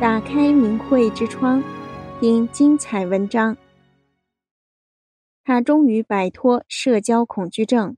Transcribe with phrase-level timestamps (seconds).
[0.00, 1.60] 打开明慧之窗，
[2.20, 3.56] 听精彩文章。
[5.42, 7.96] 他终于摆脱社交恐惧症，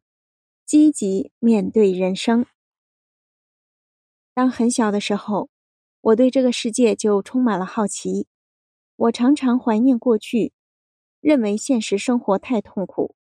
[0.65, 2.47] 积极面对人生。
[4.33, 5.51] 当很小的时候，
[6.01, 8.27] 我对这个世界就充满了好奇。
[8.97, 10.55] 我常常怀念过去，
[11.21, 13.15] 认为现实生活太痛苦。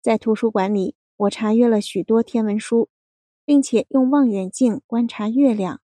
[0.00, 2.88] 在图书馆里，我查阅了许多天文书，
[3.44, 5.81] 并且用望远镜观察月亮。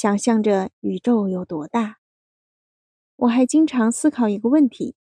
[0.00, 1.98] 想象着宇宙有多大，
[3.16, 4.96] 我还经常思考一个问题：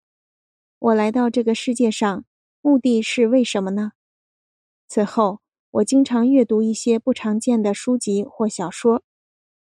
[0.78, 2.26] 我来到这个世界上，
[2.60, 3.94] 目的是为什么呢？
[4.90, 5.40] 此后，
[5.72, 9.02] 我经常阅读一些不常见的书籍或小说，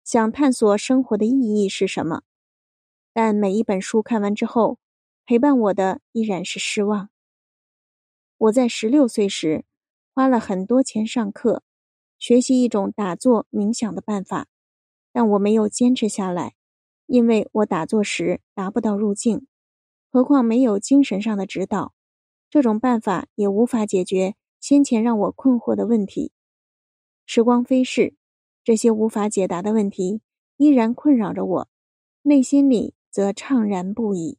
[0.04, 2.22] 想探索生活的意义是什么。
[3.12, 4.78] 但每一本书看完之后，
[5.26, 7.10] 陪伴我的依然是失望。
[8.38, 9.66] 我在十六岁时，
[10.14, 11.64] 花了很多钱上课，
[12.20, 14.46] 学习一种打坐冥想的办法。
[15.16, 16.56] 但我没有坚持下来，
[17.06, 19.48] 因为我打坐时达不到入静，
[20.12, 21.94] 何况没有精神上的指导，
[22.50, 26.34] 这种办法也无法解决先前让我困惑的问题。
[27.26, 28.16] 时光飞逝，
[28.62, 30.20] 这些无法解答的问题
[30.58, 31.70] 依然困扰着我，
[32.24, 34.38] 内心里则怅然不已。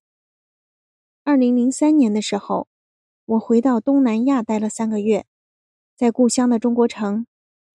[1.24, 2.68] 二零零三年的时候，
[3.24, 5.24] 我回到东南亚待了三个月，
[5.96, 7.26] 在故乡的中国城。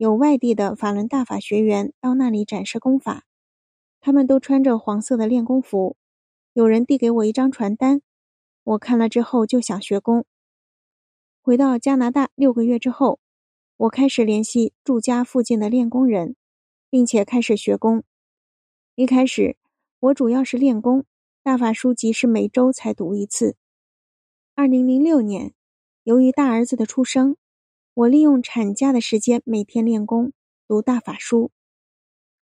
[0.01, 3.23] 有外地的法轮大法学员到那里展示功法，
[3.99, 5.95] 他们都穿着黄色的练功服。
[6.53, 8.01] 有人递给我一张传单，
[8.63, 10.25] 我看了之后就想学功。
[11.43, 13.19] 回到加拿大六个月之后，
[13.77, 16.35] 我开始联系住家附近的练功人，
[16.89, 18.03] 并且开始学功。
[18.95, 19.55] 一开始
[19.99, 21.05] 我主要是练功，
[21.43, 23.55] 大法书籍是每周才读一次。
[24.55, 25.53] 二零零六年，
[26.01, 27.37] 由于大儿子的出生。
[27.93, 30.31] 我利用产假的时间每天练功、
[30.65, 31.51] 读大法书，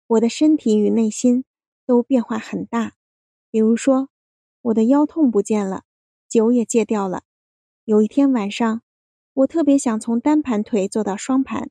[0.06, 1.46] 我的身体与内心
[1.86, 2.92] 都变化很大。
[3.50, 4.10] 比如说，
[4.60, 5.84] 我的腰痛不见了，
[6.28, 7.22] 酒也戒掉了。
[7.86, 8.82] 有一天晚上，
[9.32, 11.70] 我特别想从单盘腿做到双盘，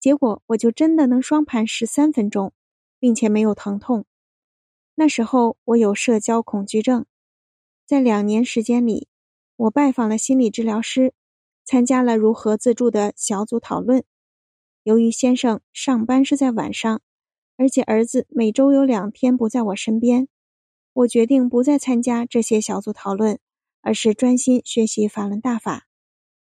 [0.00, 2.52] 结果我就真的能双盘十三分钟，
[2.98, 4.06] 并且没有疼痛。
[4.96, 7.06] 那时候我有社交恐惧症，
[7.86, 9.06] 在两年时间里，
[9.54, 11.14] 我拜访了心理治疗师。
[11.64, 14.04] 参加了如何自助的小组讨论。
[14.82, 17.00] 由于先生上班是在晚上，
[17.56, 20.28] 而且儿子每周有两天不在我身边，
[20.92, 23.38] 我决定不再参加这些小组讨论，
[23.80, 25.86] 而是专心学习法轮大法。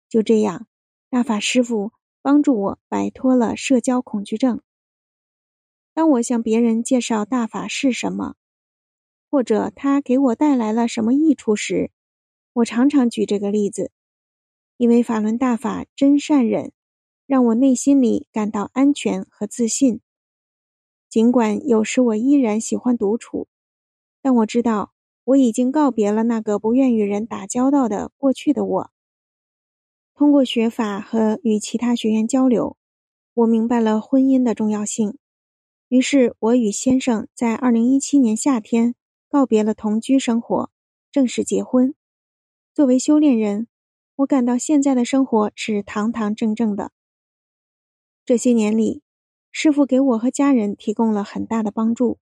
[0.07, 0.67] 就这样，
[1.09, 4.61] 大法师父帮助我摆脱了社交恐惧症。
[5.93, 8.35] 当我向别人介绍大法是什么，
[9.29, 11.91] 或者他给我带来了什么益处时，
[12.53, 13.91] 我常常举这个例子。
[14.81, 16.71] 因为法轮大法真善忍，
[17.27, 20.01] 让我内心里感到安全和自信。
[21.07, 23.47] 尽管有时我依然喜欢独处，
[24.23, 24.91] 但我知道
[25.23, 28.91] 我已经告别了那个不愿与人打交道的过去的我。
[30.15, 32.75] 通过学法和与其他学员交流，
[33.35, 35.15] 我明白了婚姻的重要性。
[35.89, 38.95] 于是，我与先生在二零一七年夏天
[39.29, 40.71] 告别了同居生活，
[41.11, 41.93] 正式结婚。
[42.73, 43.67] 作为修炼人。
[44.17, 46.91] 我感到现在的生活是堂堂正正的。
[48.25, 49.01] 这些年里，
[49.51, 52.19] 师父给我和家人提供了很大的帮助。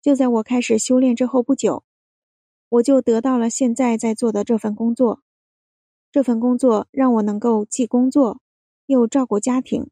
[0.00, 1.84] 就在我开始修炼之后不久，
[2.68, 5.22] 我就得到了现在在做的这份工作。
[6.10, 8.40] 这份工作让我能够既工作
[8.86, 9.90] 又照顾家庭，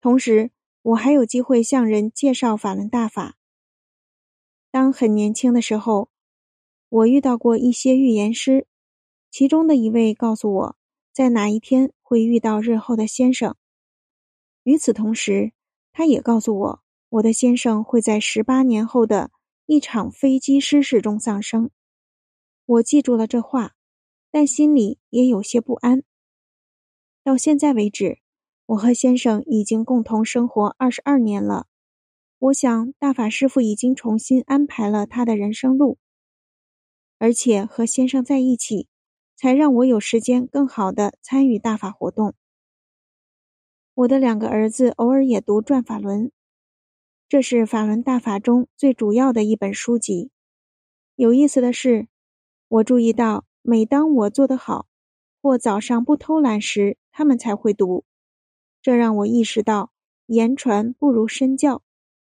[0.00, 3.36] 同时我还有机会向人介绍法轮大法。
[4.70, 6.08] 当很年轻的时候，
[6.88, 8.66] 我遇到过一些预言师。
[9.32, 10.76] 其中的一位告诉我，
[11.10, 13.56] 在哪一天会遇到日后的先生。
[14.62, 15.52] 与此同时，
[15.90, 19.30] 他也告诉我，我的先生会在十八年后的
[19.64, 21.70] 一场飞机失事中丧生。
[22.66, 23.74] 我记住了这话，
[24.30, 26.02] 但心里也有些不安。
[27.24, 28.18] 到现在为止，
[28.66, 31.68] 我和先生已经共同生活二十二年了。
[32.38, 35.96] 我想，大法师父已经重新安排了他的人生路，
[37.16, 38.88] 而且和先生在一起。
[39.42, 42.34] 才让我有时间更好地参与大法活动。
[43.92, 46.26] 我的两个儿子偶尔也读《转法轮》，
[47.28, 50.30] 这是法轮大法中最主要的一本书籍。
[51.16, 52.06] 有意思的是，
[52.68, 54.86] 我注意到，每当我做得好，
[55.42, 58.04] 或早上不偷懒时，他们才会读。
[58.80, 59.90] 这让我意识到，
[60.26, 61.82] 言传不如身教。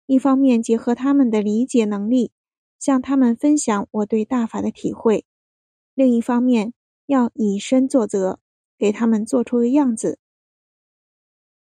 [0.06, 2.30] 一方面结合他们的理解能力，
[2.78, 5.24] 向他们分享我对大法的体会；
[5.94, 6.72] 另一方面，
[7.06, 8.38] 要以身作则，
[8.78, 10.18] 给他们做出个样子。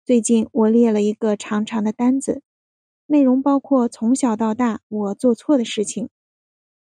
[0.04, 2.44] 最近我列了一个长长的单子，
[3.08, 6.10] 内容包括从小到大我做错的事情，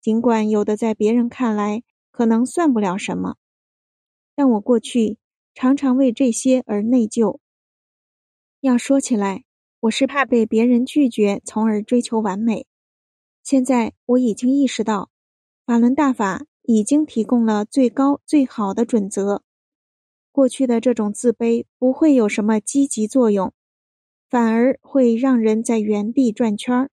[0.02, 3.36] 尽管有的在别人看来可能算不了什么，
[4.36, 5.18] 但我过去
[5.54, 7.40] 常常为这些而内疚。
[8.62, 9.44] 要说起来，
[9.82, 12.66] 我是怕被别人拒绝，从而追求完美。
[13.44, 15.10] 现在我已经意识到，
[15.66, 19.44] 法轮大法已经提供了最高最好的准则。
[20.32, 23.54] 过去的这种自卑不会有什么积极作用。
[24.30, 26.90] 反而会让人在原地转圈儿。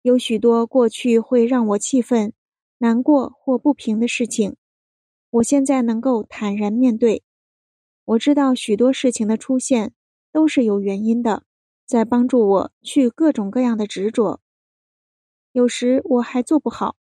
[0.00, 2.32] 有许多过去会让我气愤、
[2.78, 4.56] 难过或不平的事情，
[5.28, 7.22] 我现在能够坦然面对。
[8.06, 9.92] 我知道许多事情的出现
[10.32, 11.44] 都是有原因的，
[11.84, 14.40] 在帮助我去各种各样的执着。
[15.52, 16.96] 有时我还做不好，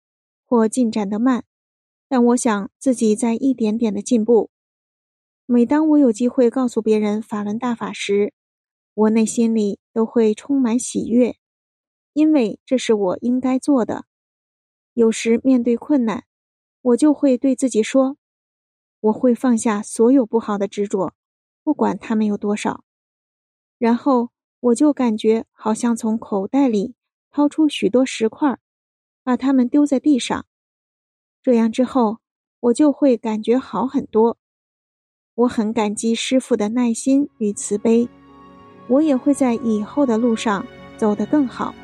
[0.45, 1.43] 或进展得慢，
[2.13, 4.51] 但我想自己在一点点的进步。
[5.47, 8.35] 每当我有机会告诉别人法轮大法时，
[8.93, 11.37] 我内心里都会充满喜悦，
[12.13, 14.05] 因为这是我应该做的。
[14.93, 16.25] 有时面对困难，
[16.83, 18.15] 我就会对自己说
[19.01, 21.15] ：“我会放下所有不好的执着，
[21.63, 22.83] 不管他们有多少。”
[23.79, 24.29] 然后
[24.59, 26.93] 我就感觉好像从口袋里
[27.31, 28.59] 掏出许多石块，
[29.23, 30.45] 把它们丢在地上。
[31.43, 32.19] 这样之后，
[32.61, 34.37] 我就会感觉好很多。
[35.35, 38.07] 我很感激师傅的耐心与慈悲。
[38.87, 40.65] 我也会在以后的路上
[40.97, 41.75] 走得更好。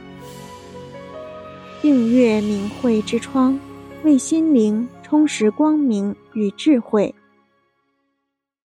[1.81, 3.59] 订阅明慧之窗，
[4.03, 7.13] 为心灵充实光明与智慧。